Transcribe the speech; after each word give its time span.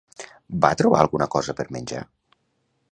Va 0.63 0.71
trobar 0.79 1.01
alguna 1.03 1.29
cosa 1.37 1.57
per 1.61 1.69
menjar? 1.77 2.03